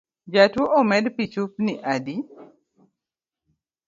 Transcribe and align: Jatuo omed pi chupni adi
Jatuo 0.33 0.65
omed 0.79 1.05
pi 1.15 1.23
chupni 1.33 1.73
adi 1.93 2.15